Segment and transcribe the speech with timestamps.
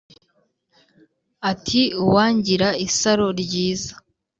[1.51, 3.93] Ati Uwangira isaro ryiza